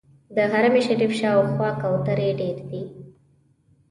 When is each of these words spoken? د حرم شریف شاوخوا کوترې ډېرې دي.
د 0.35 0.37
حرم 0.51 0.75
شریف 0.85 1.11
شاوخوا 1.19 1.69
کوترې 1.81 2.29
ډېرې 2.39 2.61
دي. 2.69 2.83